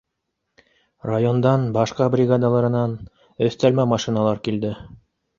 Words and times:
Райондан, 1.09 1.65
башҡа 1.75 2.07
бригадалары 2.15 2.71
нан, 2.77 2.95
өҫтәлмә 3.49 3.85
машиналар 3.91 4.41
килде 4.49 4.73